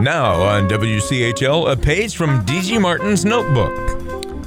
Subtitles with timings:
[0.00, 3.76] Now on WCHL, a page from DG Martin's notebook.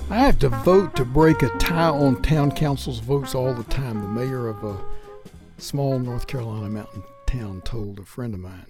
[0.10, 4.02] I have to vote to break a tie on town council's votes all the time,
[4.02, 4.84] the mayor of a
[5.60, 8.66] small North Carolina mountain town told a friend of mine.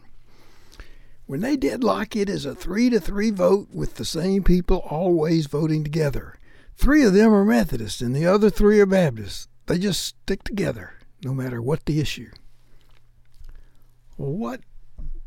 [1.25, 5.45] When they deadlock it is a three to three vote with the same people always
[5.47, 6.37] voting together.
[6.75, 9.47] Three of them are Methodists and the other three are Baptists.
[9.67, 12.31] They just stick together no matter what the issue.
[14.17, 14.59] What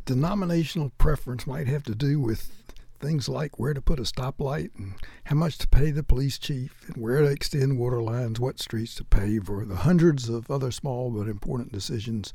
[0.07, 2.51] denominational preference might have to do with
[2.99, 6.89] things like where to put a stoplight and how much to pay the police chief
[6.89, 10.71] and where to extend water lines, what streets to pave, or the hundreds of other
[10.71, 12.33] small but important decisions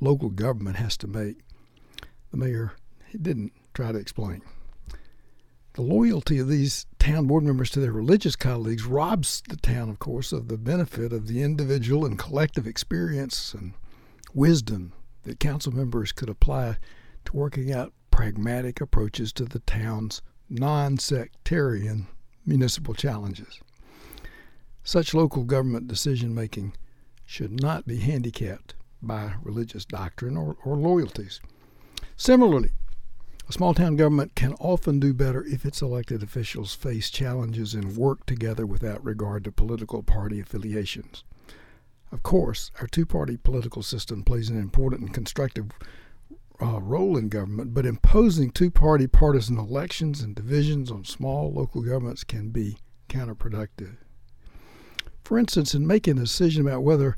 [0.00, 1.38] local government has to make.
[2.30, 2.72] The mayor
[3.08, 4.42] he didn't try to explain.
[5.72, 9.98] The loyalty of these town board members to their religious colleagues robs the town, of
[9.98, 13.72] course, of the benefit of the individual and collective experience and
[14.32, 14.92] wisdom
[15.22, 16.76] that council members could apply
[17.24, 22.06] to working out pragmatic approaches to the town's non sectarian
[22.44, 23.60] municipal challenges.
[24.82, 26.74] Such local government decision making
[27.24, 31.40] should not be handicapped by religious doctrine or, or loyalties.
[32.16, 32.70] Similarly,
[33.48, 37.96] a small town government can often do better if its elected officials face challenges and
[37.96, 41.24] work together without regard to political party affiliations.
[42.12, 45.70] Of course, our two party political system plays an important and constructive
[46.60, 51.82] uh, role in government, but imposing two party partisan elections and divisions on small local
[51.82, 53.96] governments can be counterproductive.
[55.24, 57.16] For instance, in making a decision about whether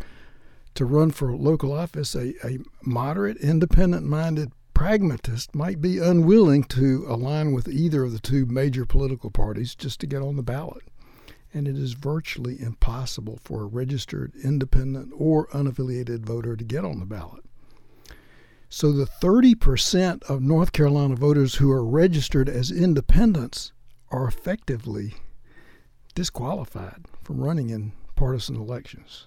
[0.75, 7.05] to run for local office, a, a moderate, independent minded pragmatist might be unwilling to
[7.09, 10.83] align with either of the two major political parties just to get on the ballot
[11.55, 16.99] and it is virtually impossible for a registered independent or unaffiliated voter to get on
[16.99, 17.45] the ballot.
[18.69, 23.73] So the 30% of North Carolina voters who are registered as independents
[24.11, 25.15] are effectively
[26.15, 29.27] disqualified from running in partisan elections.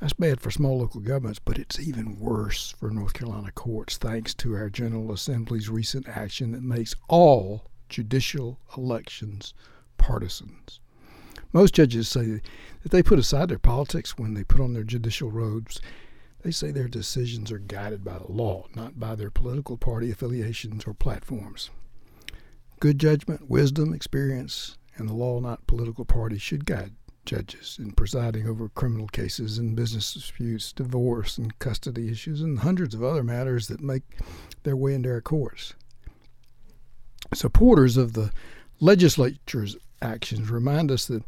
[0.00, 4.32] That's bad for small local governments, but it's even worse for North Carolina courts thanks
[4.34, 9.54] to our General Assembly's recent action that makes all judicial elections
[9.96, 10.78] partisans.
[11.52, 12.40] Most judges say
[12.82, 15.80] that they put aside their politics when they put on their judicial robes.
[16.42, 20.86] They say their decisions are guided by the law, not by their political party affiliations
[20.86, 21.70] or platforms.
[22.80, 26.92] Good judgment, wisdom, experience, and the law, not political party, should guide
[27.24, 32.94] judges in presiding over criminal cases and business disputes, divorce and custody issues, and hundreds
[32.94, 34.02] of other matters that make
[34.62, 35.74] their way into our courts.
[37.34, 38.30] Supporters of the
[38.80, 41.24] legislature's actions remind us that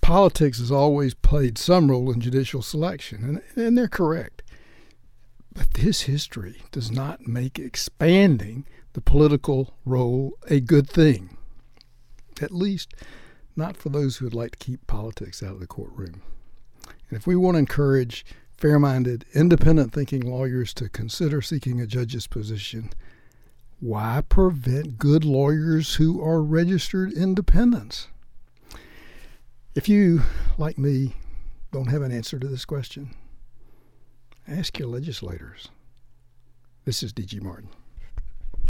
[0.00, 4.42] politics has always played some role in judicial selection, and, and they're correct.
[5.54, 11.36] But this history does not make expanding the political role a good thing,
[12.40, 12.94] at least
[13.54, 16.22] not for those who would like to keep politics out of the courtroom.
[17.08, 18.24] And if we want to encourage
[18.56, 22.90] fair minded, independent thinking lawyers to consider seeking a judge's position,
[23.80, 28.08] why prevent good lawyers who are registered independents?
[29.74, 30.20] If you,
[30.58, 31.14] like me,
[31.72, 33.14] don't have an answer to this question,
[34.46, 35.70] ask your legislators.
[36.84, 37.40] This is D.G.
[37.40, 37.70] Martin.